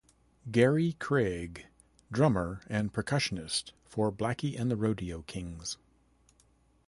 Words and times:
Gary 0.51 0.93
Craig: 0.93 1.67
Drummer 2.11 2.61
and 2.65 2.91
percussionist 2.91 3.71
for 3.85 4.11
Blackie 4.11 4.59
and 4.59 4.71
the 4.71 4.75
Rodeo 4.75 5.21
Kings. 5.21 5.77